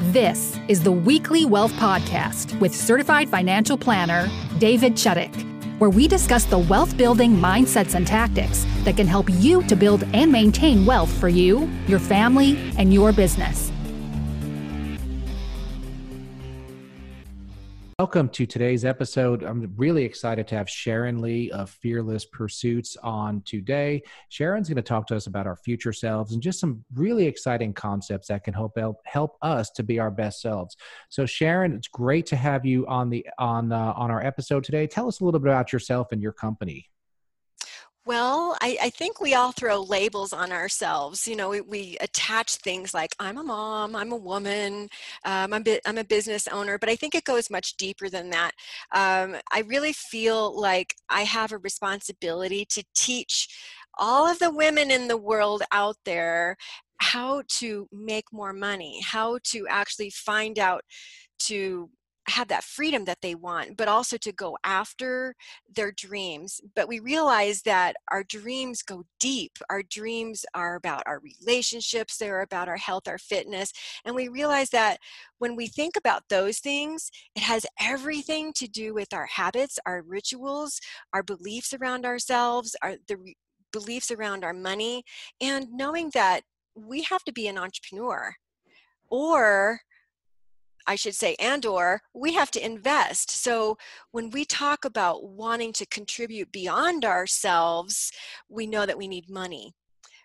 [0.00, 6.44] This is the Weekly Wealth Podcast with certified financial planner David Chuddick, where we discuss
[6.44, 11.12] the wealth building mindsets and tactics that can help you to build and maintain wealth
[11.12, 13.70] for you, your family, and your business.
[17.98, 19.42] Welcome to today's episode.
[19.42, 24.02] I'm really excited to have Sharon Lee of Fearless Pursuits on today.
[24.28, 27.72] Sharon's going to talk to us about our future selves and just some really exciting
[27.72, 28.76] concepts that can help
[29.06, 30.76] help us to be our best selves.
[31.08, 34.86] So, Sharon, it's great to have you on the on uh, on our episode today.
[34.86, 36.90] Tell us a little bit about yourself and your company.
[38.06, 41.26] Well, I, I, think we all throw labels on ourselves.
[41.26, 44.88] You know, we, we attach things like I'm a mom, I'm a woman,
[45.24, 48.52] um, I'm, I'm, a business owner, but I think it goes much deeper than that.
[48.94, 53.48] Um, I really feel like I have a responsibility to teach
[53.98, 56.56] all of the women in the world out there
[56.98, 60.82] how to make more money, how to actually find out
[61.40, 61.90] to
[62.28, 65.34] have that freedom that they want, but also to go after
[65.72, 66.60] their dreams.
[66.74, 69.58] But we realize that our dreams go deep.
[69.70, 73.72] Our dreams are about our relationships, they're about our health, our fitness.
[74.04, 74.98] And we realize that
[75.38, 80.02] when we think about those things, it has everything to do with our habits, our
[80.02, 80.80] rituals,
[81.12, 83.36] our beliefs around ourselves, our the re-
[83.72, 85.04] beliefs around our money,
[85.40, 86.42] and knowing that
[86.74, 88.34] we have to be an entrepreneur
[89.08, 89.80] or
[90.86, 93.30] I should say, and or we have to invest.
[93.30, 93.76] So
[94.12, 98.12] when we talk about wanting to contribute beyond ourselves,
[98.48, 99.74] we know that we need money.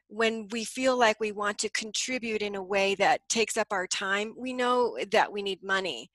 [0.08, 3.88] When we feel like we want to contribute in a way that takes up our
[3.88, 6.12] time, we know that we need money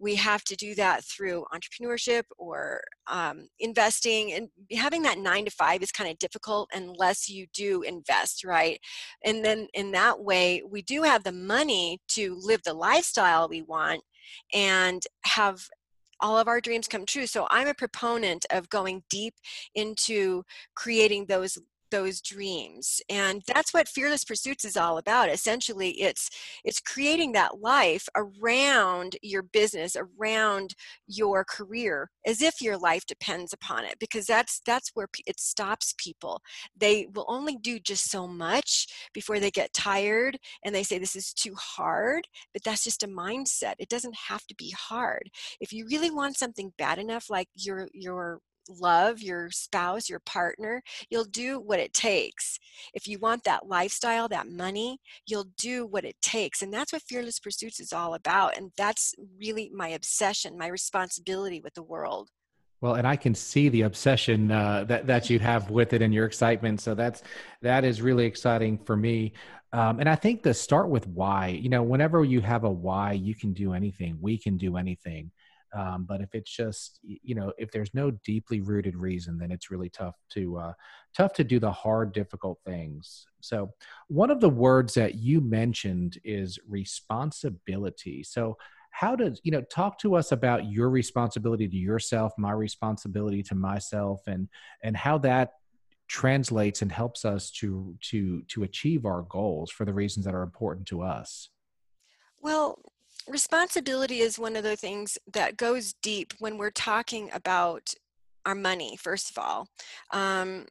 [0.00, 5.50] we have to do that through entrepreneurship or um, investing and having that nine to
[5.50, 8.80] five is kind of difficult unless you do invest right
[9.24, 13.62] and then in that way we do have the money to live the lifestyle we
[13.62, 14.02] want
[14.52, 15.60] and have
[16.20, 17.26] all of our dreams come true.
[17.26, 19.34] So I'm a proponent of going deep
[19.74, 20.44] into
[20.74, 21.58] creating those
[21.90, 26.30] those dreams and that's what fearless pursuits is all about essentially it's
[26.64, 30.74] it's creating that life around your business around
[31.06, 35.94] your career as if your life depends upon it because that's that's where it stops
[35.98, 36.40] people.
[36.76, 41.16] They will only do just so much before they get tired and they say this
[41.16, 45.30] is too hard but that's just a mindset it doesn't have to be hard.
[45.60, 50.82] If you really want something bad enough like your your love your spouse, your partner,
[51.08, 52.58] you'll do what it takes.
[52.94, 56.62] If you want that lifestyle, that money, you'll do what it takes.
[56.62, 58.56] And that's what Fearless Pursuits is all about.
[58.56, 62.28] And that's really my obsession, my responsibility with the world.
[62.80, 66.14] Well, and I can see the obsession uh, that that you have with it and
[66.14, 66.80] your excitement.
[66.80, 67.22] So that's
[67.60, 69.34] that is really exciting for me.
[69.72, 73.12] Um, and I think to start with why, you know, whenever you have a why,
[73.12, 74.16] you can do anything.
[74.20, 75.30] We can do anything.
[75.72, 79.70] Um, but if it's just you know if there's no deeply rooted reason, then it's
[79.70, 80.72] really tough to uh,
[81.16, 83.26] tough to do the hard, difficult things.
[83.40, 83.72] So
[84.08, 88.22] one of the words that you mentioned is responsibility.
[88.22, 88.56] So
[88.90, 93.54] how does you know talk to us about your responsibility to yourself my responsibility to
[93.54, 94.48] myself and
[94.82, 95.52] and how that
[96.08, 100.42] translates and helps us to to to achieve our goals for the reasons that are
[100.42, 101.50] important to us
[102.40, 102.80] well
[103.30, 107.94] responsibility is one of the things that goes deep when we're talking about
[108.44, 109.68] our money first of all.
[110.12, 110.66] Um,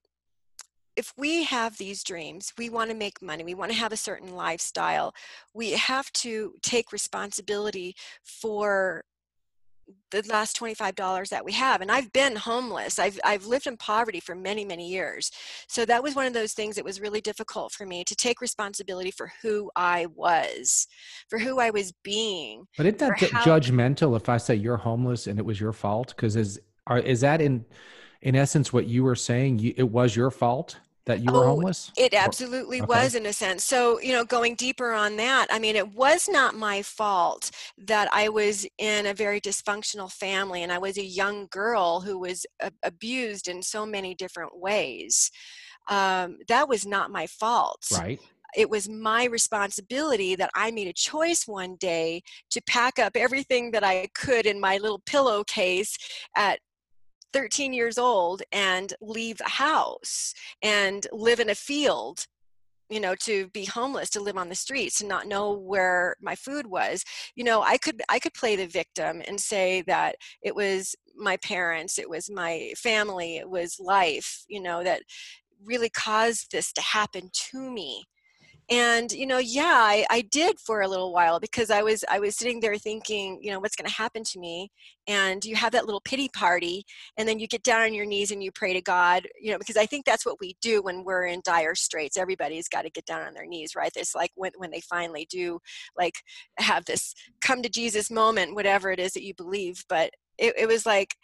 [0.96, 3.98] if we have these dreams we want to make money we want to have a
[3.98, 5.14] certain lifestyle
[5.54, 9.04] we have to take responsibility for
[10.12, 13.00] the last $25 that we have and i've been homeless.
[13.00, 15.32] I've, I've lived in poverty for many many years.
[15.68, 18.42] So that was one of those things that was really difficult for me to take
[18.42, 20.88] responsibility for who i was
[21.30, 25.28] for who i was being but isn't that how- judgmental if i say you're homeless
[25.28, 26.14] and it was your fault?
[26.16, 27.66] Because is are is that in
[28.22, 29.60] in essence what you were saying?
[29.60, 30.78] You, it was your fault
[31.10, 31.92] that you were oh, homeless?
[31.98, 32.88] It absolutely okay.
[32.88, 33.66] was in a sense.
[33.66, 38.08] So, you know, going deeper on that, I mean, it was not my fault that
[38.14, 42.46] I was in a very dysfunctional family and I was a young girl who was
[42.62, 45.32] a- abused in so many different ways.
[45.90, 47.88] Um, that was not my fault.
[47.92, 48.20] Right
[48.56, 53.72] it was my responsibility that I made a choice one day to pack up everything
[53.72, 55.98] that I could in my little pillowcase
[56.36, 56.60] at
[57.34, 62.26] 13 years old and leave a house and live in a field
[62.90, 66.36] you know to be homeless to live on the streets to not know where my
[66.36, 67.04] food was.
[67.36, 71.38] You know i could i could play the victim and say that it was my
[71.38, 75.04] parents it was my family it was life you know that
[75.64, 78.06] really caused this to happen to me
[78.70, 82.20] and you know yeah I, I did for a little while because i was i
[82.20, 84.72] was sitting there thinking you know what's going to happen to me?
[85.08, 86.86] And you have that little pity party
[87.18, 89.58] and then you get down on your knees and you pray to god you know
[89.58, 92.18] because i think that's what we do when we're in dire straits.
[92.18, 93.92] Everybody's got to get down on their knees right?
[93.96, 95.60] It's like when, when they finally do
[95.98, 96.16] like
[96.58, 99.84] have this come to jesus moment whatever it is that you believe.
[99.90, 101.16] But it, it was like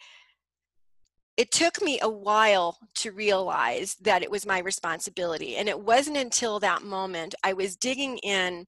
[1.36, 5.56] it took me a while to realize that it was my responsibility.
[5.56, 8.64] And it wasn't until that moment I was digging in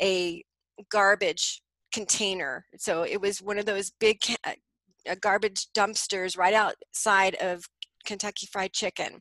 [0.00, 0.42] a
[0.90, 1.62] garbage
[1.92, 2.66] container.
[2.76, 4.52] So it was one of those big uh,
[5.20, 7.64] garbage dumpsters right outside of
[8.04, 9.20] Kentucky Fried Chicken.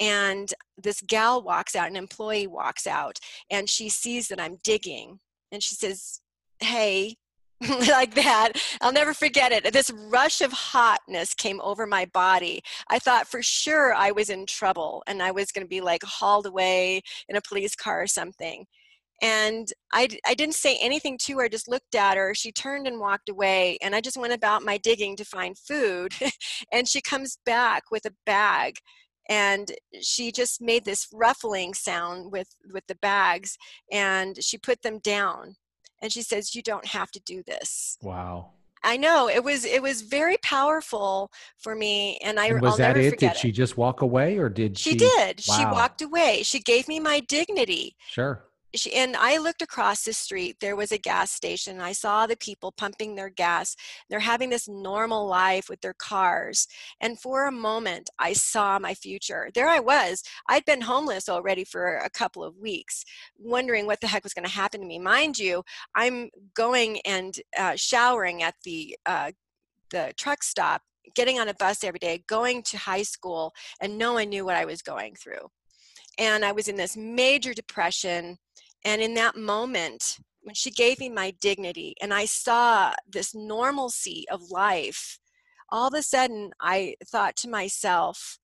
[0.00, 3.18] And this gal walks out, an employee walks out,
[3.50, 5.20] and she sees that I'm digging.
[5.52, 6.20] And she says,
[6.58, 7.16] Hey,
[7.88, 8.52] like that.
[8.80, 9.72] I'll never forget it.
[9.72, 12.62] This rush of hotness came over my body.
[12.90, 16.02] I thought for sure I was in trouble and I was going to be like
[16.02, 18.66] hauled away in a police car or something.
[19.22, 22.34] And I, I didn't say anything to her, I just looked at her.
[22.34, 26.12] She turned and walked away, and I just went about my digging to find food.
[26.72, 28.76] and she comes back with a bag
[29.28, 33.56] and she just made this ruffling sound with with the bags
[33.90, 35.56] and she put them down
[36.02, 38.50] and she says you don't have to do this wow
[38.84, 42.76] I know it was it was very powerful for me, and I and was I'll
[42.76, 43.18] that it?
[43.18, 44.90] Did she just walk away, or did she?
[44.90, 45.42] She did.
[45.48, 45.56] Wow.
[45.56, 46.44] She walked away.
[46.44, 47.96] She gave me my dignity.
[48.10, 48.44] Sure
[48.76, 50.56] she, and I looked across the street.
[50.60, 51.80] There was a gas station.
[51.80, 53.76] I saw the people pumping their gas.
[54.08, 56.66] They're having this normal life with their cars.
[57.00, 59.50] And for a moment, I saw my future.
[59.54, 60.22] There I was.
[60.48, 63.04] I'd been homeless already for a couple of weeks,
[63.38, 64.98] wondering what the heck was going to happen to me.
[64.98, 65.62] Mind you,
[65.94, 69.32] I'm going and uh, showering at the uh,
[69.90, 70.82] the truck stop
[71.14, 74.56] getting on a bus every day, going to high school, and no one knew what
[74.56, 75.50] I was going through.
[76.18, 78.38] And I was in this major depression,
[78.86, 84.24] and in that moment, when she gave me my dignity and I saw this normalcy
[84.30, 85.18] of life,
[85.70, 88.38] all of a sudden I thought to myself,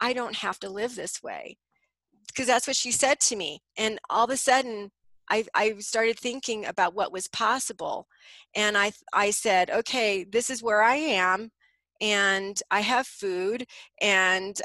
[0.00, 1.58] I don't have to live this way.
[2.28, 3.60] Because that's what she said to me.
[3.76, 4.92] And all of a sudden,
[5.28, 8.06] I, I started thinking about what was possible.
[8.54, 11.50] And I, I said, okay, this is where I am
[12.00, 13.66] and I have food
[14.00, 14.60] and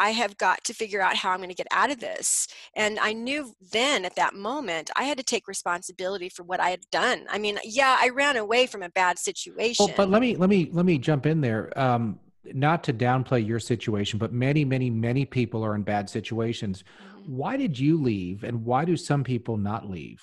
[0.00, 2.48] I have got to figure out how I'm going to get out of this.
[2.74, 6.70] And I knew then at that moment, I had to take responsibility for what I
[6.70, 7.26] had done.
[7.30, 9.84] I mean, yeah, I ran away from a bad situation.
[9.86, 11.78] Well, but let me let me let me jump in there.
[11.78, 16.82] Um, not to downplay your situation, but many, many, many people are in bad situations.
[16.82, 17.36] Mm-hmm.
[17.36, 20.22] Why did you leave, and why do some people not leave?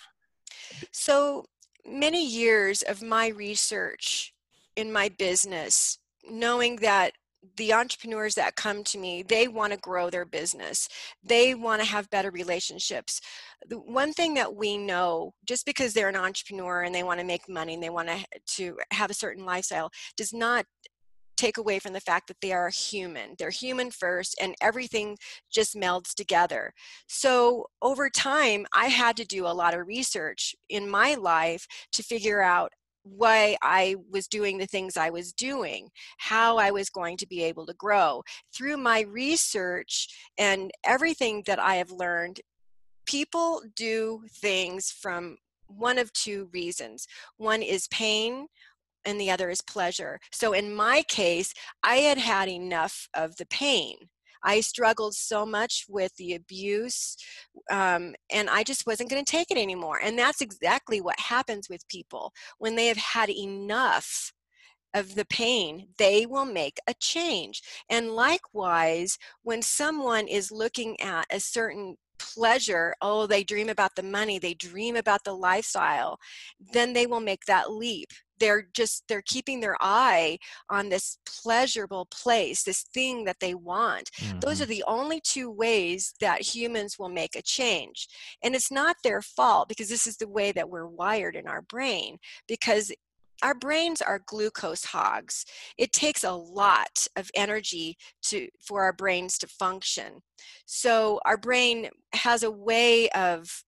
[0.91, 1.45] So
[1.85, 4.33] many years of my research
[4.75, 5.99] in my business,
[6.29, 7.13] knowing that
[7.55, 10.87] the entrepreneurs that come to me they want to grow their business
[11.23, 13.21] they want to have better relationships
[13.67, 17.25] the one thing that we know just because they're an entrepreneur and they want to
[17.25, 20.65] make money and they want to to have a certain lifestyle does not
[21.37, 23.35] take away from the fact that they are human.
[23.37, 25.17] They're human first, and everything
[25.51, 26.73] just melds together.
[27.07, 32.03] So, over time, I had to do a lot of research in my life to
[32.03, 32.71] figure out
[33.15, 37.43] why I was doing the things I was doing, how I was going to be
[37.43, 38.23] able to grow.
[38.55, 42.41] Through my research and everything that I have learned,
[43.05, 45.37] people do things from
[45.67, 47.07] one of two reasons.
[47.37, 48.47] One is pain,
[49.05, 50.19] and the other is pleasure.
[50.31, 53.95] So in my case, I had had enough of the pain.
[54.43, 57.15] I struggled so much with the abuse,
[57.69, 59.99] um, and I just wasn't going to take it anymore.
[60.01, 64.33] And that's exactly what happens with people when they have had enough
[64.93, 67.61] of the pain, they will make a change.
[67.89, 74.03] And likewise, when someone is looking at a certain pleasure, oh, they dream about the
[74.03, 76.17] money, they dream about the lifestyle,
[76.73, 80.37] then they will make that leap they're just they're keeping their eye
[80.69, 84.39] on this pleasurable place this thing that they want mm-hmm.
[84.39, 84.71] those are mm-hmm.
[84.71, 88.07] the only two ways that humans will make a change
[88.43, 91.61] and it's not their fault because this is the way that we're wired in our
[91.63, 92.17] brain
[92.47, 92.91] because
[93.43, 95.45] our brains are glucose hogs
[95.77, 100.21] it takes a lot of energy to for our brains to function
[100.65, 103.63] so our brain has a way of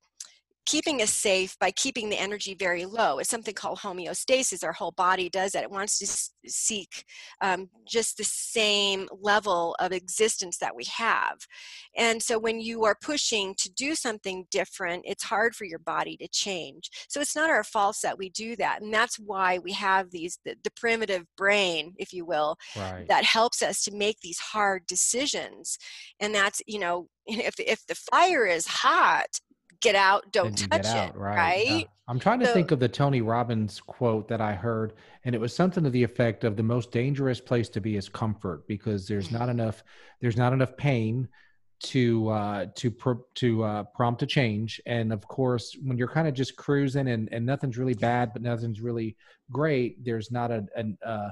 [0.70, 3.18] keeping us safe by keeping the energy very low.
[3.18, 4.64] It's something called homeostasis.
[4.64, 5.64] Our whole body does that.
[5.64, 7.06] It wants to seek
[7.42, 11.38] um, just the same level of existence that we have.
[11.98, 16.16] And so when you are pushing to do something different, it's hard for your body
[16.18, 16.92] to change.
[17.08, 18.84] So it's not our fault that we do that.
[18.84, 23.08] And that's why we have these, the, the primitive brain, if you will, right.
[23.08, 25.80] that helps us to make these hard decisions.
[26.20, 29.40] And that's, you know, if, if the fire is hot,
[29.82, 31.16] get out, don't touch out, it.
[31.16, 31.38] Right.
[31.38, 31.88] right?
[32.08, 34.94] I'm trying to so, think of the Tony Robbins quote that I heard,
[35.26, 38.10] and it was something to the effect of the most dangerous place to be is
[38.10, 39.52] comfort because there's not mm-hmm.
[39.52, 39.84] enough
[40.20, 41.28] there's not enough pain
[41.82, 46.28] to uh to pr- to uh prompt a change and of course when you're kind
[46.28, 49.16] of just cruising and and nothing's really bad but nothing's really
[49.52, 51.30] great there's not a an uh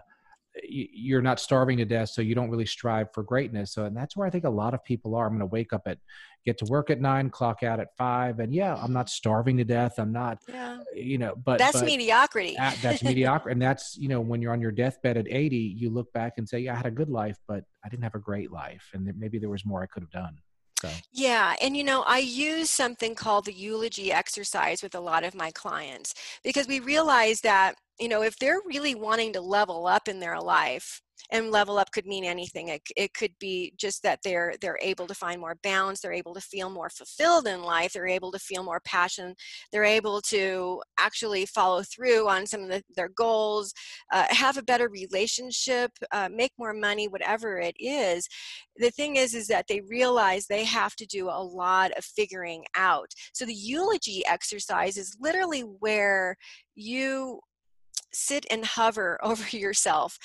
[0.63, 3.73] you're not starving to death so you don't really strive for greatness.
[3.73, 5.25] So and that's where i think a lot of people are.
[5.25, 5.97] I'm going to wake up at
[6.45, 9.65] get to work at nine clock out at five and yeah i'm not starving to
[9.65, 9.99] death.
[9.99, 10.79] I'm not yeah.
[10.95, 12.55] you know but that's but mediocrity.
[12.81, 16.11] that's mediocrity and that's you know when you're on your deathbed at 80 you look
[16.13, 18.49] back and say yeah i had a good life but i didn't have a great
[18.49, 20.37] life and maybe there was more i could have done
[20.81, 20.89] so.
[21.11, 25.35] Yeah, and you know, I use something called the eulogy exercise with a lot of
[25.35, 30.07] my clients because we realize that you know, if they're really wanting to level up
[30.07, 32.69] in their life, and level up could mean anything.
[32.69, 36.33] It, it could be just that they're they're able to find more balance they're able
[36.33, 39.35] to feel more fulfilled in life they're able to feel more passion
[39.71, 43.73] they're able to actually follow through on some of the, their goals
[44.11, 48.27] uh, have a better relationship uh, make more money whatever it is.
[48.77, 52.65] The thing is is that they realize they have to do a lot of figuring
[52.75, 53.11] out.
[53.33, 56.35] So the eulogy exercise is literally where
[56.75, 57.39] you
[58.13, 60.17] sit and hover over yourself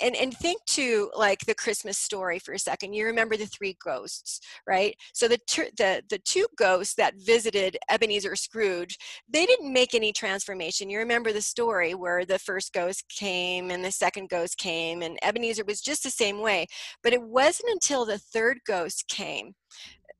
[0.00, 3.76] and and think to like the christmas story for a second you remember the three
[3.84, 5.38] ghosts right so the
[5.78, 8.96] the the two ghosts that visited ebenezer scrooge
[9.28, 13.84] they didn't make any transformation you remember the story where the first ghost came and
[13.84, 16.66] the second ghost came and ebenezer was just the same way
[17.02, 19.52] but it wasn't until the third ghost came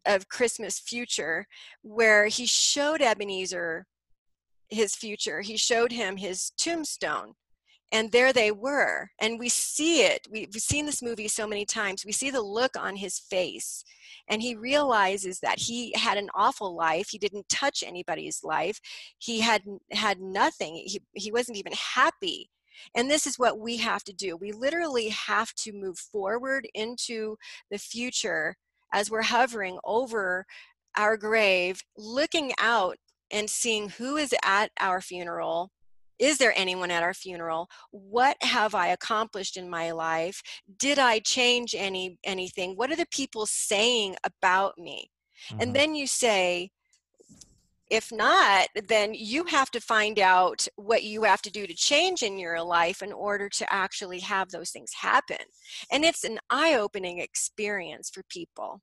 [0.07, 1.47] of christmas future
[1.83, 3.87] where he showed ebenezer
[4.69, 5.41] his future.
[5.41, 7.35] He showed him his tombstone.
[7.93, 9.11] And there they were.
[9.21, 10.27] And we see it.
[10.31, 12.05] We've seen this movie so many times.
[12.05, 13.85] We see the look on his face.
[14.29, 17.09] And he realizes that he had an awful life.
[17.11, 18.81] He didn't touch anybody's life.
[19.19, 19.63] He had
[19.93, 20.75] had nothing.
[20.75, 22.51] He, he wasn't even happy.
[22.95, 24.37] And this is what we have to do.
[24.37, 27.37] We literally have to move forward into
[27.71, 28.57] the future
[28.93, 30.45] as we're hovering over
[30.97, 32.97] our grave, looking out
[33.31, 35.71] and seeing who is at our funeral
[36.19, 37.69] is there anyone at our funeral?
[37.91, 40.43] What have i accomplished in my life?
[40.79, 42.75] Did i change any anything?
[42.77, 45.11] What are the people saying about me?
[45.51, 45.61] Mm-hmm.
[45.61, 46.71] and then you say
[47.91, 52.23] if not then you have to find out what you have to do to change
[52.23, 55.37] in your life in order to actually have those things happen.
[55.93, 58.81] And it's an eye-opening experience for people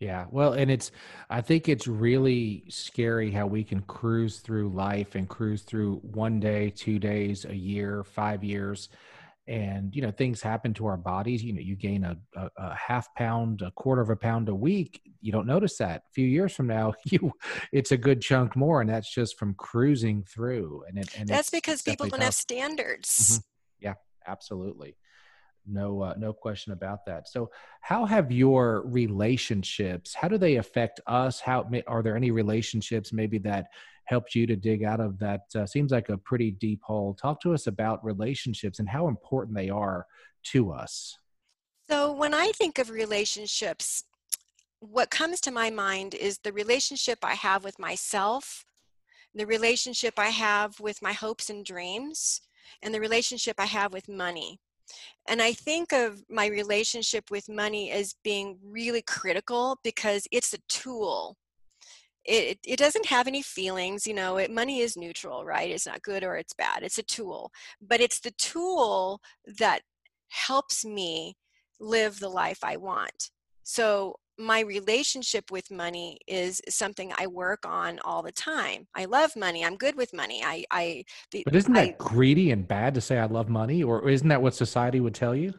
[0.00, 0.26] yeah.
[0.30, 0.92] Well, and it's,
[1.28, 6.38] I think it's really scary how we can cruise through life and cruise through one
[6.38, 8.88] day, two days, a year, five years.
[9.48, 11.42] And, you know, things happen to our bodies.
[11.42, 14.54] You know, you gain a, a, a half pound, a quarter of a pound a
[14.54, 15.00] week.
[15.20, 16.02] You don't notice that.
[16.10, 17.32] A few years from now, you,
[17.72, 18.80] it's a good chunk more.
[18.80, 20.84] And that's just from cruising through.
[20.86, 22.26] And, it, and that's because people don't tough.
[22.26, 23.08] have standards.
[23.38, 23.86] Mm-hmm.
[23.86, 23.94] Yeah,
[24.28, 24.96] absolutely
[25.68, 27.28] no uh, no question about that.
[27.28, 31.40] So how have your relationships how do they affect us?
[31.40, 33.68] How are there any relationships maybe that
[34.04, 37.14] helped you to dig out of that uh, seems like a pretty deep hole?
[37.14, 40.06] Talk to us about relationships and how important they are
[40.44, 41.16] to us.
[41.88, 44.04] So when i think of relationships
[44.80, 48.64] what comes to my mind is the relationship i have with myself
[49.34, 52.40] the relationship i have with my hopes and dreams
[52.82, 54.60] and the relationship i have with money
[55.28, 60.58] and I think of my relationship with money as being really critical because it's a
[60.68, 61.36] tool.
[62.24, 65.70] It, it doesn't have any feelings, you know, it, money is neutral, right?
[65.70, 66.82] It's not good or it's bad.
[66.82, 67.50] It's a tool.
[67.80, 69.20] But it's the tool
[69.58, 69.80] that
[70.28, 71.36] helps me
[71.80, 73.30] live the life I want.
[73.62, 78.86] So my relationship with money is something I work on all the time.
[78.94, 79.64] I love money.
[79.64, 80.42] I'm good with money.
[80.44, 81.04] I, I.
[81.32, 84.28] The, but isn't that I, greedy and bad to say I love money, or isn't
[84.28, 85.52] that what society would tell you?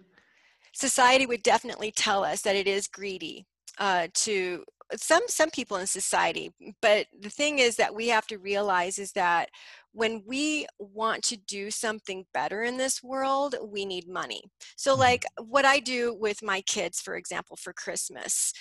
[0.74, 3.46] Society would definitely tell us that it is greedy
[3.80, 4.64] uh, to
[4.96, 6.52] some some people in society.
[6.82, 9.50] But the thing is that we have to realize is that
[9.92, 14.42] when we want to do something better in this world, we need money.
[14.76, 15.02] So, mm-hmm.
[15.02, 18.54] like what I do with my kids, for example, for Christmas,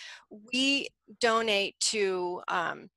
[0.53, 0.89] we
[1.21, 2.89] donate to um,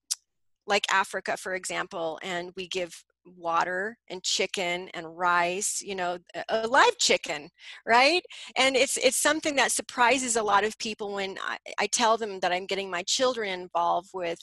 [0.67, 6.17] like Africa, for example, and we give water and chicken and rice you know
[6.49, 7.49] a live chicken
[7.85, 8.23] right
[8.57, 12.39] and it's it's something that surprises a lot of people when I, I tell them
[12.39, 14.39] that i'm getting my children involved with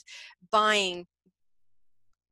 [0.51, 1.07] buying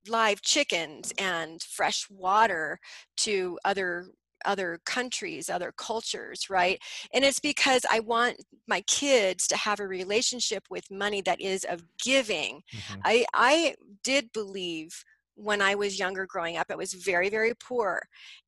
[0.08, 2.78] live chickens and fresh water
[3.18, 4.06] to other
[4.44, 6.80] other countries, other cultures, right?
[7.12, 8.36] And it's because I want
[8.68, 12.62] my kids to have a relationship with money that is of giving.
[12.74, 13.00] Mm-hmm.
[13.04, 13.74] I I
[14.04, 15.04] did believe
[15.36, 18.02] when I was younger growing up, It was very, very poor.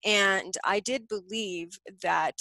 [0.05, 2.37] And I did believe that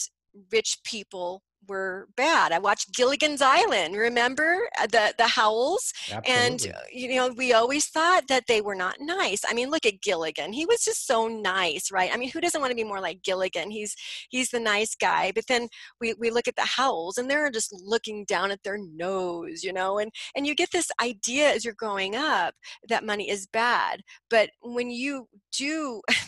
[0.52, 2.52] rich people were bad.
[2.52, 5.94] I watched Gilligan's Island, remember uh, the the Howells?
[6.12, 6.34] Absolutely.
[6.34, 9.42] And uh, you know, we always thought that they were not nice.
[9.48, 10.54] I mean, look at Gilligan.
[10.54, 12.10] He was just so nice, right?
[12.14, 13.72] I mean, who doesn't want to be more like Gilligan?
[13.72, 13.96] He's
[14.30, 15.32] he's the nice guy.
[15.34, 15.68] But then
[16.00, 19.74] we we look at the Howells and they're just looking down at their nose, you
[19.74, 22.54] know, and and you get this idea as you're growing up
[22.90, 24.02] that money is bad.
[24.30, 26.02] But when you do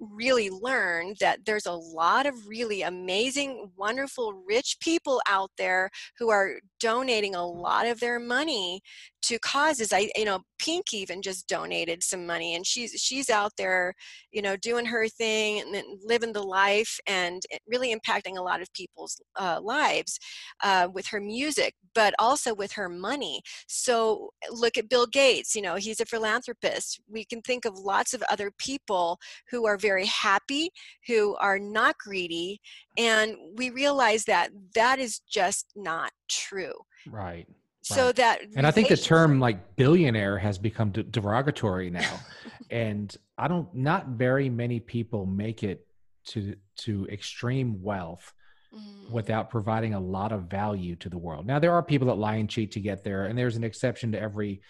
[0.00, 6.30] really learn that there's a lot of really amazing, wonderful, rich people out there who
[6.30, 8.80] are donating a lot of their money
[9.22, 13.52] to causes i you know pink even just donated some money and she's she's out
[13.56, 13.94] there
[14.32, 18.72] you know doing her thing and living the life and really impacting a lot of
[18.72, 20.18] people's uh, lives
[20.62, 23.40] uh, with her music but also with her money.
[23.66, 27.00] So look at bill gates you know he's a philanthropist.
[27.08, 29.18] We can think of lots of other people
[29.50, 30.70] who are very happy
[31.06, 32.60] who are not greedy
[32.96, 36.74] and we realize that that is just not true.
[37.06, 37.48] Right
[37.94, 42.20] so that and i think the term like billionaire has become de- derogatory now.
[42.70, 45.86] And i don't not very many people make it
[46.26, 48.34] to to extreme wealth
[48.74, 49.10] mm.
[49.10, 51.46] without providing a lot of value to the world.
[51.46, 54.12] Now there are people that lie and cheat to get there and there's an exception
[54.12, 54.60] to every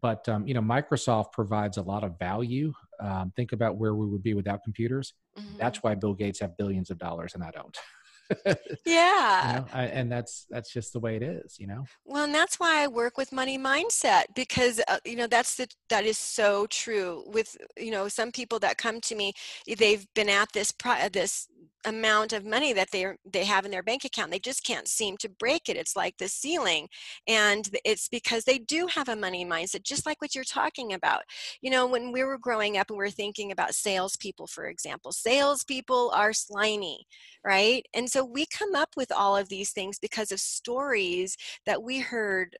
[0.00, 2.72] but um, you know microsoft provides a lot of value.
[3.00, 5.12] Um, think about where we would be without computers.
[5.38, 5.58] Mm-hmm.
[5.58, 7.76] that's why bill gates have billions of dollars and i don't
[8.86, 9.48] yeah.
[9.48, 11.84] You know, I, and that's that's just the way it is you know?
[12.04, 15.68] Well and that's why i work with money mindset because uh, you know that's the
[15.88, 19.32] that is so true with you know some people that come to me
[19.78, 21.48] they've been at this pro- this
[21.84, 25.16] amount of money that they they have in their bank account they just can't seem
[25.16, 26.88] to break it it's like the ceiling
[27.26, 31.22] and it's because they do have a money mindset just like what you're talking about.
[31.60, 35.12] You know when we were growing up and we are thinking about salespeople for example
[35.12, 37.06] salespeople are slimy
[37.44, 37.84] right?
[37.94, 41.36] And so we come up with all of these things because of stories
[41.66, 42.56] that we heard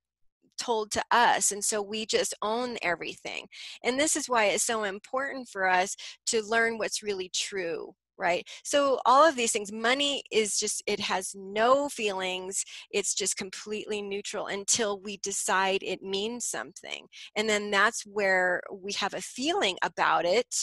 [0.58, 3.46] told to us and so we just own everything.
[3.84, 8.46] And this is why it's so important for us to learn what's really true right?
[8.64, 14.02] So all of these things money is just it has no feelings it's just completely
[14.02, 19.76] neutral until we decide it means something and then that's where we have a feeling
[19.82, 20.54] about it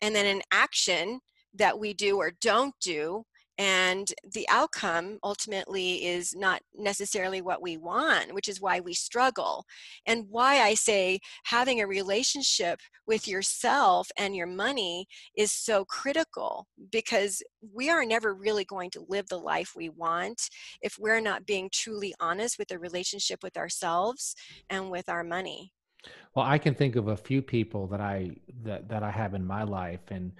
[0.00, 1.20] and then an action
[1.54, 3.24] that we do or don't do
[3.60, 9.64] and the outcome ultimately is not necessarily what we want which is why we struggle.
[10.06, 16.66] And why i say having a relationship with yourself and your money is so critical
[16.90, 17.42] because
[17.74, 20.48] we are never really going to live the life we want
[20.80, 24.34] if we're not being truly honest with the relationship with ourselves
[24.70, 25.72] and with our money.
[26.34, 28.30] Well i can think of a few people that i
[28.62, 30.32] that, that i have in my life and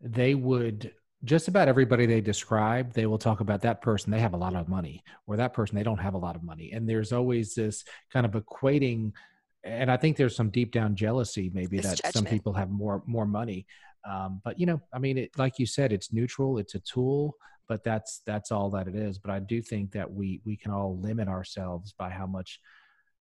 [0.00, 0.92] they would
[1.24, 4.56] just about everybody they describe, they will talk about that person, they have a lot
[4.56, 6.72] of money, or that person, they don't have a lot of money.
[6.72, 9.12] And there's always this kind of equating,
[9.62, 12.14] and I think there's some deep down jealousy, maybe that judgment.
[12.14, 13.66] some people have more more money.
[14.08, 17.36] Um, but you know, I mean, it, like you said, it's neutral, it's a tool,
[17.68, 19.18] but that's that's all that it is.
[19.18, 22.58] But I do think that we we can all limit ourselves by how much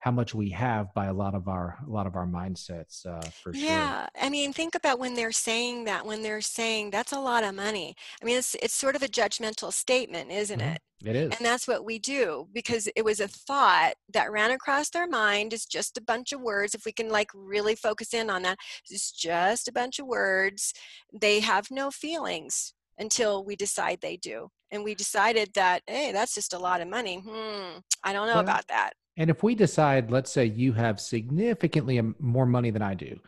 [0.00, 3.20] how much we have by a lot of our a lot of our mindsets uh,
[3.42, 3.62] for sure.
[3.62, 6.06] Yeah, I mean, think about when they're saying that.
[6.06, 7.94] When they're saying that's a lot of money.
[8.22, 10.70] I mean, it's it's sort of a judgmental statement, isn't mm-hmm.
[10.70, 10.82] it?
[11.04, 11.30] It is.
[11.36, 15.52] And that's what we do because it was a thought that ran across their mind.
[15.52, 16.74] It's just a bunch of words.
[16.74, 18.58] If we can like really focus in on that,
[18.90, 20.74] it's just a bunch of words.
[21.12, 24.48] They have no feelings until we decide they do.
[24.70, 27.22] And we decided that, hey, that's just a lot of money.
[27.24, 28.92] Hmm, I don't know well, about that.
[29.18, 33.18] And if we decide, let's say you have significantly more money than I do,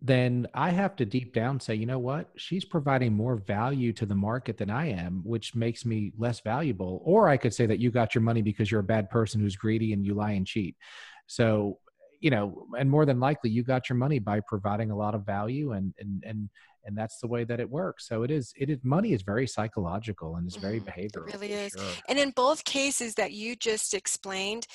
[0.00, 2.30] then I have to deep down say, you know what?
[2.36, 7.02] She's providing more value to the market than I am, which makes me less valuable.
[7.04, 9.56] Or I could say that you got your money because you're a bad person who's
[9.56, 10.76] greedy and you lie and cheat.
[11.26, 11.78] So,
[12.20, 15.26] you know, and more than likely you got your money by providing a lot of
[15.26, 16.48] value and and and
[16.84, 18.08] and that's the way that it works.
[18.08, 21.28] So it is it is money is very psychological and it's very mm, behavioral.
[21.28, 21.72] It really is.
[21.72, 21.84] Sure.
[22.08, 24.66] And in both cases that you just explained,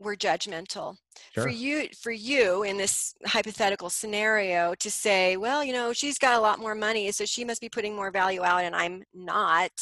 [0.00, 0.96] we're judgmental.
[1.34, 1.44] Sure.
[1.44, 6.36] for you for you in this hypothetical scenario to say well you know she's got
[6.36, 9.72] a lot more money so she must be putting more value out and i'm not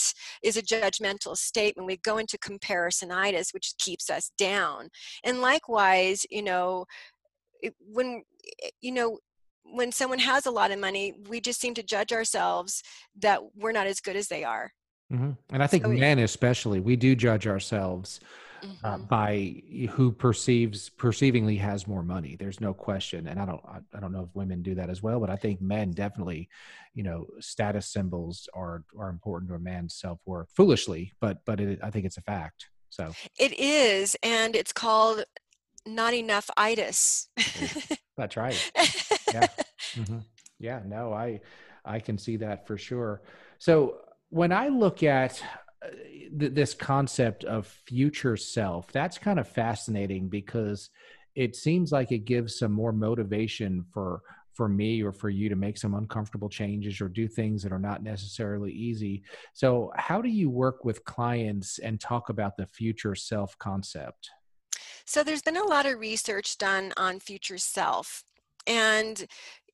[0.42, 1.86] is a judgmental statement.
[1.86, 4.88] We go into comparisonitis which keeps us down.
[5.24, 6.86] And likewise you know
[7.80, 8.22] when
[8.62, 9.18] eh, you know
[9.64, 12.82] when someone has a lot of money we just seem to judge ourselves
[13.20, 14.72] that we're not as good as they are.
[15.10, 18.20] Hmm And I think So men, especially, we do judge ourselves
[18.84, 19.08] uh, Mhm.
[19.08, 22.36] by who perceives perceivingly has more money.
[22.36, 25.02] There's no question, and I don't I, I don't know if women do that as
[25.02, 26.48] well, but I think men definitely,
[26.94, 30.48] you know, status symbols are are important to a man's self worth.
[30.56, 32.68] Foolishly, but but it, I think it's a fact.
[32.90, 35.24] So it is and it's called
[35.86, 37.28] not enough itis
[38.16, 38.56] that's right.
[39.32, 39.46] Yeah.
[39.94, 40.18] hmm
[40.58, 41.40] Yeah, no, I
[41.84, 43.22] I can see that for sure.
[43.58, 43.98] So
[44.30, 45.46] when I look at uh,
[45.86, 45.90] Uh,
[46.38, 50.90] th- this concept of future self, that's kind of fascinating because
[51.34, 54.22] it seems like it gives some more motivation for
[54.56, 57.78] for me or for you to make some uncomfortable changes or do things that are
[57.78, 59.22] not necessarily easy.
[59.52, 64.30] So, how do you work with clients and talk about the future self concept?
[65.04, 68.24] So there's been a lot of research done on future self,
[68.66, 69.26] and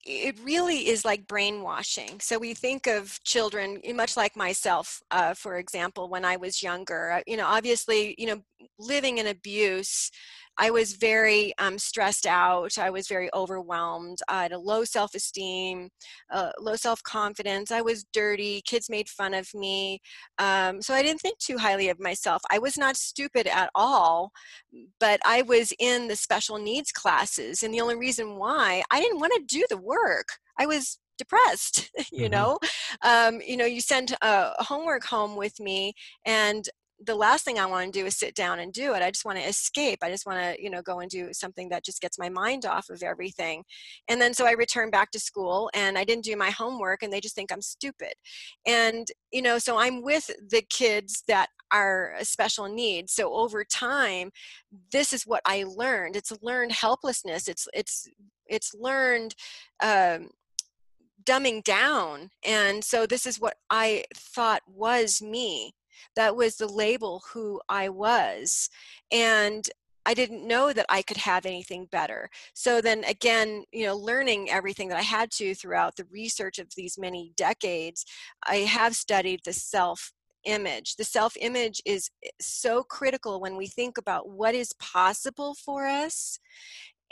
[0.04, 2.20] it really is like brainwashing.
[2.20, 6.62] So we think of children, eh, much like myself, uh, for example, when I was
[6.62, 7.12] younger.
[7.12, 8.42] uh, You know, obviously, you know,
[8.78, 10.10] living in abuse.
[10.58, 12.78] I was very um, stressed out.
[12.78, 14.18] I was very overwhelmed.
[14.28, 15.90] I had a low self esteem,
[16.30, 17.70] uh, low self confidence.
[17.70, 18.62] I was dirty.
[18.66, 20.00] Kids made fun of me.
[20.38, 22.42] Um, so I didn't think too highly of myself.
[22.50, 24.32] I was not stupid at all
[25.00, 29.20] but I was in the special needs classes, and the only reason why I didn't
[29.20, 31.90] want to do the work, I was depressed.
[32.12, 32.30] you Mhm.
[32.30, 32.58] know,
[33.02, 36.68] um, you know, you sent uh, homework home with me, and
[37.04, 39.02] the last thing I want to do is sit down and do it.
[39.02, 39.98] I just want to escape.
[40.02, 42.66] I just want to, you know, go and do something that just gets my mind
[42.66, 43.64] off of everything.
[44.08, 47.12] And then so I return back to school and I didn't do my homework and
[47.12, 48.12] they just think I'm stupid.
[48.66, 53.12] And, you know, so I'm with the kids that are special needs.
[53.14, 54.30] So over time,
[54.92, 56.16] this is what I learned.
[56.16, 57.48] It's learned helplessness.
[57.48, 58.06] It's it's
[58.46, 59.34] it's learned
[59.82, 60.28] um,
[61.24, 62.30] dumbing down.
[62.46, 65.72] And so this is what I thought was me.
[66.16, 68.68] That was the label who I was.
[69.10, 69.68] And
[70.04, 72.28] I didn't know that I could have anything better.
[72.54, 76.68] So then again, you know, learning everything that I had to throughout the research of
[76.76, 78.04] these many decades,
[78.46, 80.12] I have studied the self
[80.44, 80.96] image.
[80.96, 85.86] The self image is eh, so critical when we think about what is possible for
[85.86, 86.40] us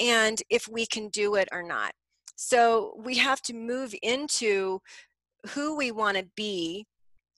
[0.01, 1.93] and if we can do it or not.
[2.37, 4.81] So we have to move into
[5.51, 6.87] who we want to be,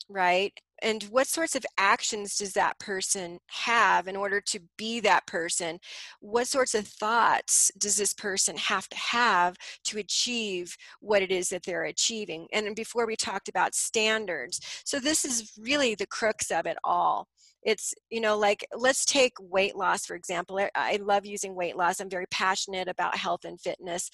[0.09, 0.52] right?
[0.83, 5.79] And what sorts of actions does that person have in order to be that person?
[6.21, 11.51] What sorts of thoughts does this person have to have to achieve what it is
[11.51, 12.49] that they're achieving?
[12.53, 14.61] And before we talked about standards.
[14.85, 17.29] So this is really the crux of it all
[17.64, 21.77] it's you know like let's take weight loss for example I- i love using weight
[21.77, 24.11] loss i'm very passionate about health and fitness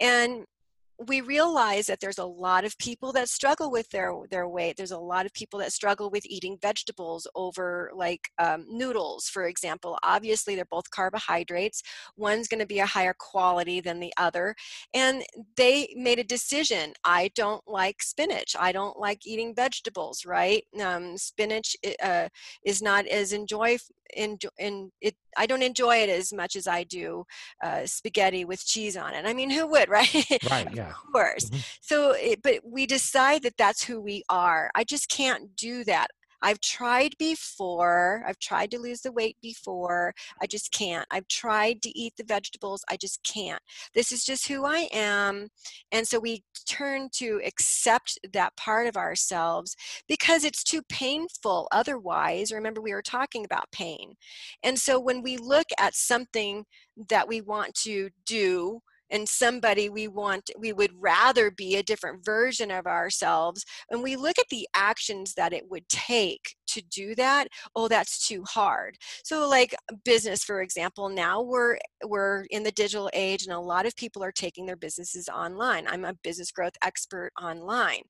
[0.00, 0.44] and
[1.08, 4.76] we realize that there's a lot of people that struggle with their their weight.
[4.76, 9.46] There's a lot of people that struggle with eating vegetables over like um, noodles for
[9.46, 9.98] example.
[10.02, 11.82] Obviously they're both carbohydrates.
[12.16, 14.54] One's going to be a higher quality than the other
[14.94, 15.22] and
[15.56, 16.92] they made a decision.
[17.04, 18.54] I don't like spinach.
[18.58, 20.64] I don't like eating vegetables right?
[20.82, 22.28] Um, spinach uh,
[22.64, 23.78] is not as enjoy
[24.14, 24.38] in,
[25.00, 27.24] it i don't enjoy it as much as i do
[27.62, 29.24] uh, spaghetti with cheese on it.
[29.26, 30.26] I mean who would right?
[30.50, 30.68] Right.
[30.74, 30.91] Yeah.
[30.92, 31.64] Of course Mhm.
[31.80, 36.08] so it, but we decide that that's who we are i just can't do that
[36.44, 38.24] I've tried before.
[38.26, 40.12] I've tried to lose the weight before.
[40.40, 41.06] I just can't.
[41.10, 42.84] I've tried to eat the vegetables.
[42.90, 43.62] I just can't.
[43.94, 45.48] This is just who I am.
[45.92, 49.76] And so we turn to accept that part of ourselves
[50.08, 52.50] because it's too painful otherwise.
[52.52, 54.14] Remember, we were talking about pain.
[54.62, 56.64] And so when we look at something
[57.08, 58.80] that we want to do,
[59.12, 64.16] and somebody we want we would rather be a different version of ourselves and we
[64.16, 68.96] look at the actions that it would take to do that oh that's too hard.
[69.24, 73.86] So like business for example now we're we're in the digital age and a lot
[73.86, 75.86] of people are taking their businesses online.
[75.86, 78.02] I'm a business growth expert online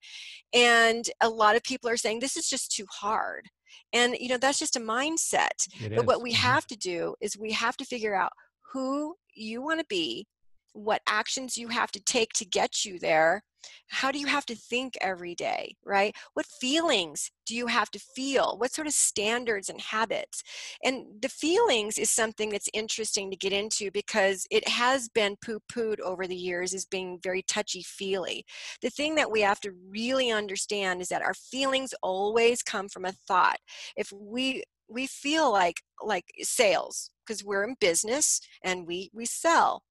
[0.53, 3.49] and a lot of people are saying this is just too hard.
[3.93, 5.67] And you know that's just a mindset.
[5.81, 6.37] It but what we Mhm.
[6.37, 8.33] have to do is we have to figure out
[8.73, 10.27] who you want to be
[10.73, 13.43] what actions you have to take to get you there.
[13.89, 16.15] How do you have to think every day right?
[16.35, 18.57] What feelings do you have to feel?
[18.59, 20.43] What sort of standards and habits?
[20.83, 26.01] And the feelings is something that's interesting to get into because it has been poo-pooed
[26.01, 28.45] over the years as being very touchy feely.
[28.81, 33.05] The thing that we have to really understand is that our feelings always come from
[33.05, 33.59] a thought.
[33.97, 39.83] If we we feel like like sales because we're in business and we we sell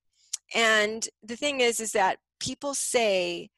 [0.54, 3.50] and the thing is is that people say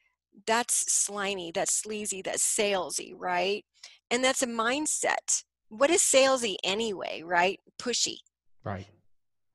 [0.46, 3.64] that's slimy, that's sleazy, that's salesy, right?
[4.10, 5.44] And that's a mindset.
[5.68, 7.60] What is salesy anyway, right?
[7.80, 8.16] Pushy.
[8.62, 8.86] Right.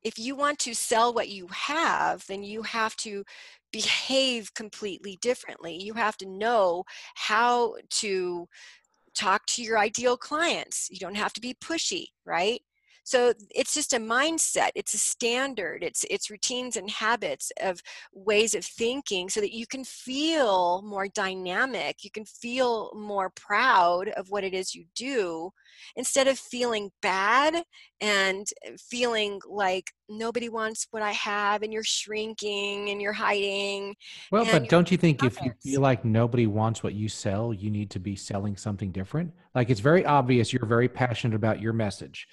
[0.04, 3.24] If you want to sell what you have, then you have to
[3.72, 5.76] behave completely differently.
[5.82, 6.84] You have to know
[7.16, 8.48] how to
[9.16, 10.88] talk to your ideal clients.
[10.90, 12.62] You don't have to be pushy, right?
[13.10, 17.82] So it's just a mindset it's a standard it's it's routines and habits of
[18.14, 24.10] ways of thinking so that you can feel more dynamic you can feel more proud
[24.10, 25.50] of what it is you do
[25.96, 27.64] instead of feeling bad
[28.00, 33.96] and uh, feeling like nobody wants what i have and you're shrinking and you're hiding
[34.32, 37.72] well but don't you think if you feel like nobody wants what you sell you
[37.72, 39.32] need to be selling something different?
[39.56, 42.28] Like it's very obvious you're very passionate about your message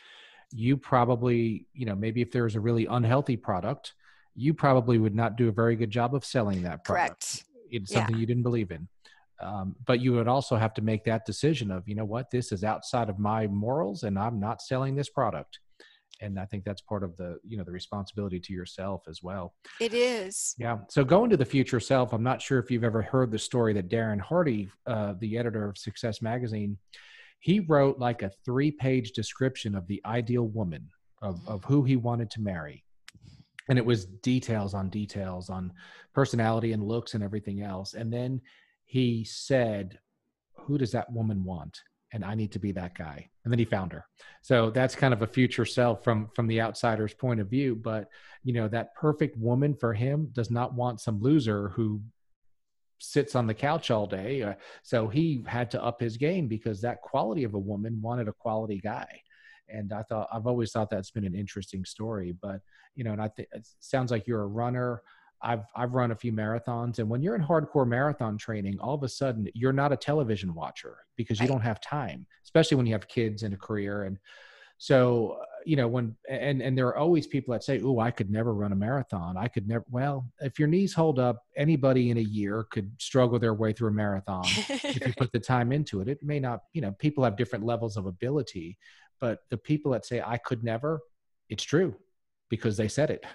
[0.52, 3.94] you probably, you know, maybe if there's a really unhealthy product,
[4.34, 6.86] you probably would not do a very good job of selling that product.
[6.86, 7.44] Correct.
[7.70, 8.20] It's something yeah.
[8.20, 8.88] you didn't believe in.
[9.40, 12.52] Um, but you would also have to make that decision of, you know what, this
[12.52, 15.58] is outside of my morals and I'm not selling this product.
[16.22, 19.52] And I think that's part of the, you know, the responsibility to yourself as well.
[19.80, 20.54] It is.
[20.58, 20.78] Yeah.
[20.88, 23.74] So going to the future self, I'm not sure if you've ever heard the story
[23.74, 26.78] that Darren Hardy, uh, the editor of Success Magazine,
[27.38, 30.88] he wrote like a three page description of the ideal woman
[31.22, 32.84] of, of who he wanted to marry.
[33.68, 35.72] And it was details on details on
[36.14, 37.94] personality and looks and everything else.
[37.94, 38.40] And then
[38.84, 39.98] he said
[40.66, 41.80] who does that woman want?
[42.12, 43.28] And i need to be that guy.
[43.44, 44.04] And then he found her.
[44.42, 47.74] So that's kind of a future self from from the outsider's point of view.
[47.76, 48.08] But
[48.42, 52.00] you know that perfect woman for him does not want some loser who
[52.98, 54.42] sits on the couch all day.
[54.42, 58.28] Uh, so he had to up his game because that quality of a woman wanted
[58.28, 59.20] a quality guy.
[59.68, 62.34] And I thought I've always thought that's been an interesting story.
[62.40, 62.60] But
[62.94, 65.02] you know, and I think it sounds like you're a runner.
[65.42, 69.02] I've I've run a few marathons, and when you're in hardcore marathon training, all of
[69.02, 72.92] a sudden you're not a television watcher because you don't have time, especially when you
[72.92, 74.04] have kids and a career.
[74.04, 74.18] And
[74.78, 78.30] so you know when and and there are always people that say oh i could
[78.30, 79.36] never run a marathon.
[79.36, 83.38] I could never well if your knees hold up anybody in a year could struggle
[83.38, 86.08] their way through a marathon if you put the time into it.
[86.08, 88.78] It may not you know people have different levels of ability
[89.20, 91.00] but the people that say i could never
[91.48, 91.94] it's true
[92.48, 93.24] because they said it.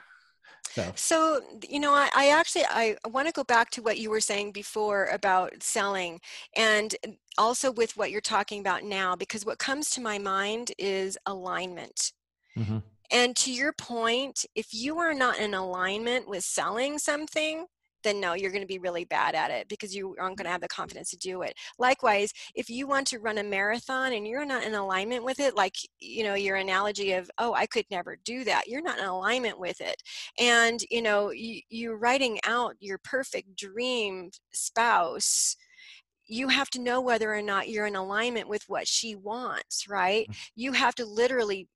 [0.69, 4.09] So, so you know, I, I actually I want to go back to what you
[4.09, 6.21] were saying before about selling,
[6.55, 6.95] and
[7.37, 12.13] also with what you're talking about now, because what comes to my mind is alignment.
[12.57, 12.77] Mm-hmm.
[13.11, 17.65] And to your point, if you are not in alignment with selling something,
[18.03, 20.51] then no, you're going to be really bad at it because you aren't going to
[20.51, 21.53] have the confidence to do it.
[21.77, 25.55] Likewise, if you want to run a marathon and you're not in alignment with it,
[25.55, 29.05] like, you know, your analogy of, oh, I could never do that, you're not in
[29.05, 30.01] alignment with it.
[30.39, 35.55] And, you know, you, you're writing out your perfect dream spouse
[36.27, 40.25] you have to know whether or not you're in alignment with what she wants, right?
[40.29, 40.35] Mm.
[40.55, 41.67] You have to literally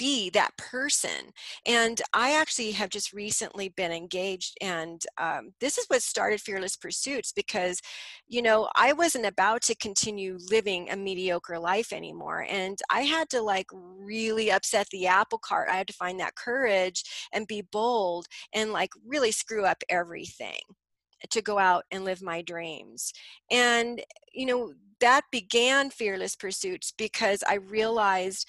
[0.00, 1.30] be that person.
[1.66, 6.74] And I actually have just recently been engaged, and um, this is what started Fearless
[6.74, 7.82] Pursuits because,
[8.26, 12.46] you know, I wasn't about to continue living a mediocre life anymore.
[12.48, 15.68] And I had to like really upset the apple cart.
[15.70, 20.60] I had to find that courage and be bold and like really screw up everything
[21.28, 23.12] to go out and live my dreams.
[23.50, 28.48] And, you know, that began Fearless Pursuits because I realized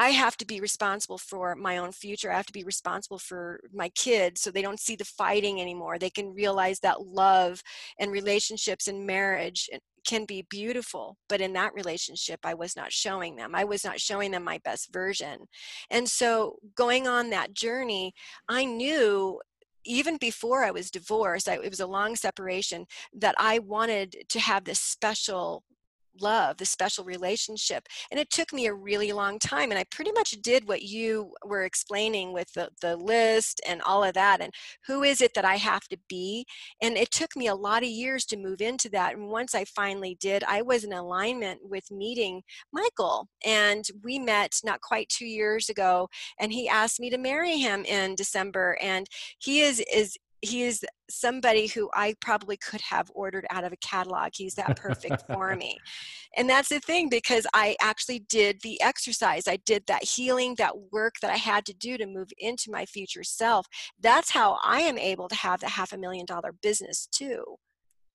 [0.00, 2.32] I have to be responsible for my own future.
[2.32, 5.98] I have to be responsible for my kids so they don't see the fighting anymore.
[5.98, 7.62] They can realize that love
[7.98, 12.90] and relationships and marriage eh, can be beautiful, but in that relationship, I was not
[12.90, 13.54] showing them.
[13.54, 15.40] I was not showing them my best version.
[15.90, 18.14] And so, going on that journey,
[18.48, 19.38] I knew
[19.84, 24.40] even before I was divorced, I, it was a long separation, that I wanted to
[24.40, 25.62] have this special
[26.20, 27.86] love, this special relationship.
[28.10, 29.70] And it took me a really long time.
[29.70, 34.04] And I pretty much did what you were explaining with the, the list and all
[34.04, 34.40] of that.
[34.40, 34.52] And
[34.86, 36.46] who is it that I have to be?
[36.82, 39.14] And it took me a lot of years to move into that.
[39.14, 43.28] And once I finally did, I was in alignment with meeting Michael.
[43.44, 46.08] And we met not quite two years ago.
[46.38, 48.78] And he asked me to marry him in December.
[48.80, 49.06] And
[49.38, 53.76] he is, is he is somebody who I probably could have ordered out of a
[53.76, 54.30] catalog.
[54.34, 55.78] He's that perfect for me.
[56.36, 59.48] And that's the thing because I actually did the exercise.
[59.48, 62.86] I did that healing, that work that I had to do to move into my
[62.86, 63.66] future self.
[64.00, 67.44] That's how I am able to have the half a million dollar business too.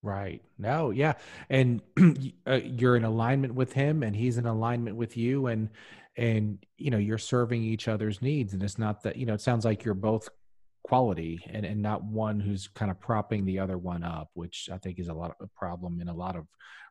[0.01, 0.41] Right.
[0.57, 1.13] No, yeah.
[1.49, 1.81] And
[2.47, 5.69] uh, you're in alignment with him and he's in alignment with you and
[6.17, 9.41] and you know, you're serving each other's needs and it's not that, you know, it
[9.41, 10.29] sounds like you're both
[10.85, 14.77] quality and, and not one who's kind of propping the other one up, which I
[14.77, 16.45] think is a lot of a problem in a lot of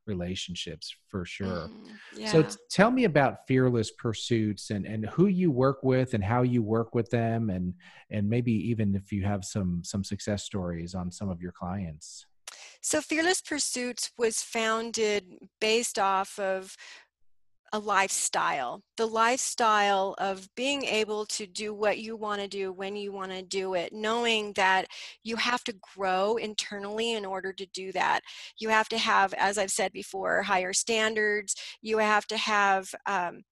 [0.05, 1.71] relationships for sure.
[1.73, 2.33] Mm, yeah.
[2.33, 6.43] So t- tell me about fearless pursuits and, and who you work with and how
[6.43, 7.73] you work with them and
[8.11, 12.27] and maybe even if you have some some success stories on some of your clients.
[12.81, 15.25] So Fearless Pursuits was founded
[15.61, 16.77] based off of
[17.75, 22.95] a lifestyle the lifestyle of being able to do what you want to do when
[22.95, 24.87] you want to do it knowing that
[25.25, 28.21] you have to grow internally in order to do that.
[28.61, 33.43] You have to have as i've said before higher standards you have to have um,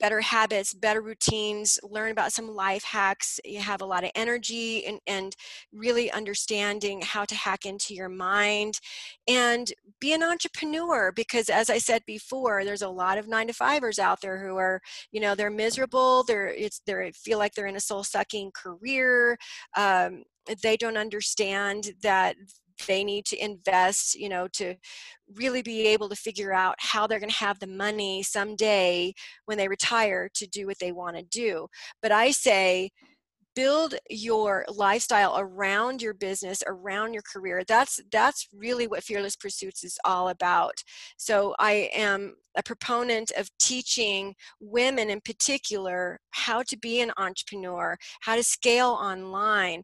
[0.00, 3.40] better habits, better routines, learn about some life hacks.
[3.44, 5.36] You have a lot of energy and, and
[5.72, 8.80] really understanding how to hack into your mind
[9.28, 13.52] and be an entrepreneur because as I said before, there's a lot of nine to
[13.52, 14.80] fivers out there who are,
[15.12, 16.24] you know, they're miserable.
[16.24, 19.38] They're, it's, they feel like they're in a soul sucking career.
[19.76, 20.24] Um,
[20.62, 22.36] they don't understand that
[22.86, 24.74] they need to invest you know to
[25.34, 29.12] really be able to figure out how they're going to have the money someday
[29.46, 31.66] when they retire to do what they want to do.
[32.00, 32.90] But i say
[33.56, 37.64] build your lifestyle around your business around your career.
[37.66, 40.84] That's that's really what fearless pursuits is all about.
[41.16, 47.96] So i am a proponent of teaching women in particular how to be an entrepreneur
[48.20, 49.82] how to scale online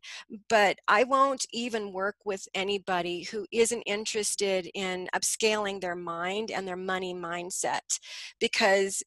[0.48, 6.66] but i won't even work with anybody who isn't interested in upscaling their mind and
[6.66, 7.98] their money mindset
[8.40, 9.02] because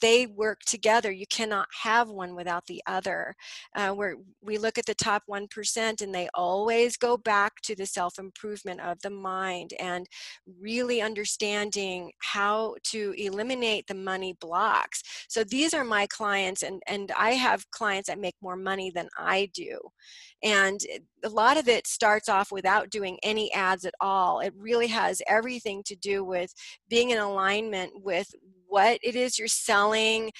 [0.00, 1.10] they work together.
[1.10, 3.34] You cannot have one without the other.
[3.74, 7.86] Uh, where we look at the top 1% and they always go back to the
[7.86, 10.06] self improvement of the mind and
[10.60, 15.02] really understanding how to eliminate the money blocks.
[15.28, 19.08] So these are my clients, and, and I have clients that make more money than
[19.18, 19.78] I do.
[20.42, 20.80] And
[21.24, 24.40] a lot of it starts off without doing any ads at all.
[24.40, 26.52] It really has everything to do with
[26.88, 28.32] being in alignment with
[28.70, 30.30] what it is you're selling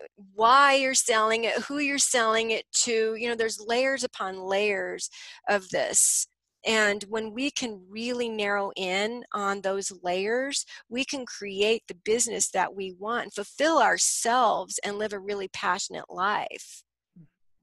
[0.00, 4.38] uh, why you're selling it who you're selling it to you know there's layers upon
[4.38, 5.10] layers
[5.48, 6.26] of this
[6.64, 12.50] and when we can really narrow in on those layers, we can create the business
[12.50, 16.84] that we want, fulfill ourselves, and live a really passionate life.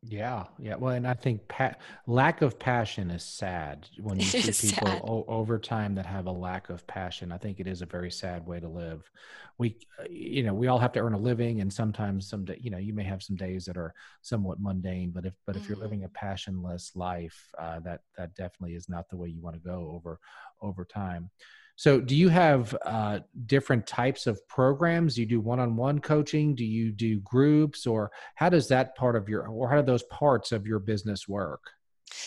[0.01, 0.75] Yeah, yeah.
[0.75, 1.75] Well, and I think pa-
[2.07, 6.31] lack of passion is sad when you see people o- over time that have a
[6.31, 7.33] lack of passion.
[7.33, 9.11] I think it is a very sad way to live.
[9.57, 12.57] We, uh, you know, we all have to earn a living, and sometimes some, day,
[12.61, 15.11] you know, you may have some days that are somewhat mundane.
[15.11, 15.73] But if, but if mm-hmm.
[15.73, 19.57] you're living a passionless life, uh, that that definitely is not the way you want
[19.57, 20.17] to go over
[20.61, 21.29] over time.
[21.79, 25.17] So, do you have uh, different types of programs?
[25.17, 26.53] You do one-on-one coaching?
[26.53, 30.03] Do you do groups, or how does that part of your, or how do those
[30.03, 31.61] parts of your business work?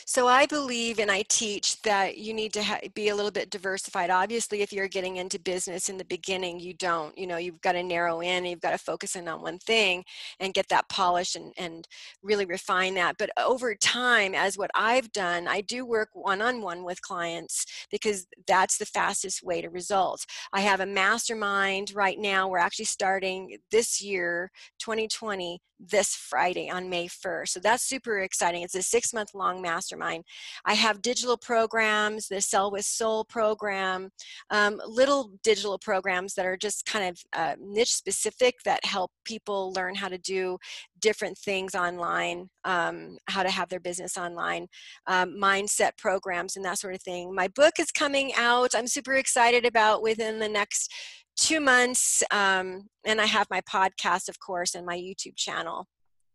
[0.07, 3.51] So I believe and I teach that you need to ha- be a little bit
[3.51, 4.11] diversified.
[4.11, 7.17] Obviously, if you're getting into business in the beginning, you don't.
[7.17, 10.05] You know, you've got to narrow in, you've got to focus in on one thing
[10.41, 11.87] and get that polish and, and
[12.23, 13.17] really refine that.
[13.19, 17.67] But over time, as what I've done, I do work one on one with clients
[17.91, 20.27] because that's the fastest way to results.
[20.53, 22.49] I have a mastermind right now.
[22.49, 27.49] We're actually starting this year, 2020, this Friday on May 1st.
[27.49, 28.63] So that's super exciting.
[28.63, 30.25] It's a six month long mastermind.
[30.65, 34.11] I have digital programs, the Sell with Soul program,
[34.51, 39.73] um, little digital programs that are just kind of uh, niche specific that help people
[39.73, 40.59] learn how to do
[41.01, 44.67] different things online, um, how to have their business online,
[45.07, 47.35] um, mindset programs, and that sort of thing.
[47.35, 48.71] My book is coming out.
[48.75, 50.93] I'm super excited about within the next
[51.37, 52.23] two months.
[52.31, 55.87] Um, and I have my podcast, of course, and my YouTube channel.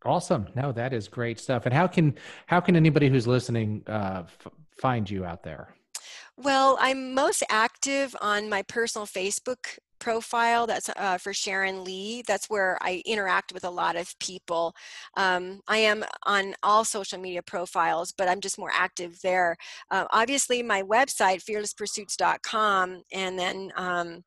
[0.05, 0.47] Awesome.
[0.55, 1.65] No, that is great stuff.
[1.65, 4.47] And how can how can anybody who's listening uh, f-
[4.79, 5.73] find you out there?
[6.37, 12.49] Well, I'm most active on my personal Facebook profile that's uh, for sharon lee that's
[12.49, 14.73] where i interact with a lot of people
[15.15, 19.55] um, i am on all social media profiles but i'm just more active there
[19.91, 24.23] uh, obviously my website fearlesspursuits.com and then um,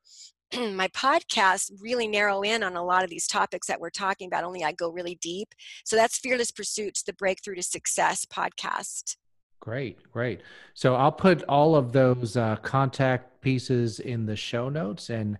[0.75, 4.43] my podcast really narrow in on a lot of these topics that we're talking about
[4.43, 5.53] only i go really deep
[5.85, 9.15] so that's fearless pursuits the breakthrough to success podcast
[9.61, 10.41] Great, great.
[10.73, 15.11] So I'll put all of those uh, contact pieces in the show notes.
[15.11, 15.37] And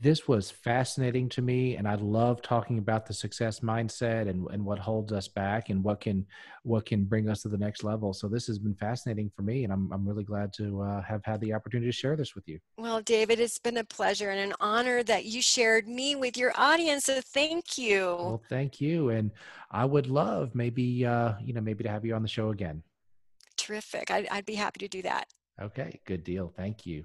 [0.00, 1.76] this was fascinating to me.
[1.76, 5.82] And I love talking about the success mindset and, and what holds us back and
[5.82, 6.26] what can
[6.62, 8.12] what can bring us to the next level.
[8.12, 11.24] So this has been fascinating for me, and I'm I'm really glad to uh, have
[11.24, 12.58] had the opportunity to share this with you.
[12.76, 16.52] Well, David, it's been a pleasure and an honor that you shared me with your
[16.56, 17.04] audience.
[17.04, 18.04] So thank you.
[18.04, 19.30] Well, thank you, and
[19.70, 22.82] I would love maybe uh, you know maybe to have you on the show again
[23.58, 24.10] terrific.
[24.10, 25.26] I'd, I'd be happy to do that.
[25.60, 26.52] Okay, good deal.
[26.56, 27.04] Thank you.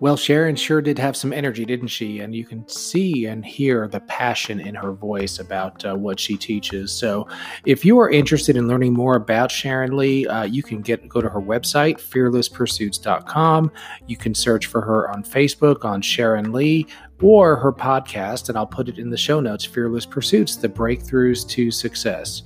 [0.00, 2.18] Well, Sharon sure did have some energy, didn't she?
[2.18, 6.36] And you can see and hear the passion in her voice about uh, what she
[6.36, 6.90] teaches.
[6.92, 7.28] So,
[7.64, 11.20] if you are interested in learning more about Sharon Lee, uh, you can get go
[11.20, 13.70] to her website, fearlesspursuits.com.
[14.08, 16.86] You can search for her on Facebook on Sharon Lee
[17.22, 21.48] or her podcast, and I'll put it in the show notes Fearless Pursuits The Breakthroughs
[21.50, 22.42] to Success.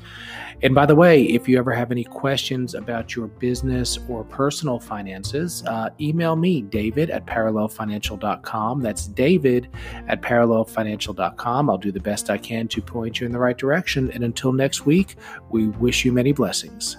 [0.63, 4.81] And by the way, if you ever have any questions about your business or personal
[4.81, 8.83] finances, uh, email me, David at parallelfinancial.com.
[8.83, 9.69] That's David
[10.09, 11.71] at parallelfinancial.com.
[11.71, 14.11] I'll do the best I can to point you in the right direction.
[14.11, 15.17] And until next week,
[15.51, 16.97] we wish you many blessings.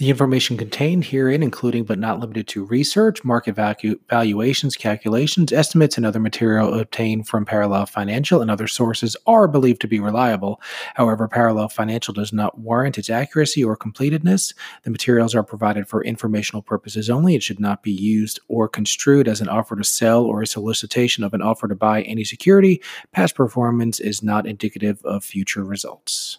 [0.00, 5.98] The information contained herein, including but not limited to research, market vacu- valuations, calculations, estimates,
[5.98, 10.58] and other material obtained from Parallel Financial and other sources, are believed to be reliable.
[10.94, 14.54] However, Parallel Financial does not warrant its accuracy or completeness.
[14.84, 17.34] The materials are provided for informational purposes only.
[17.34, 21.24] It should not be used or construed as an offer to sell or a solicitation
[21.24, 22.80] of an offer to buy any security.
[23.12, 26.38] Past performance is not indicative of future results.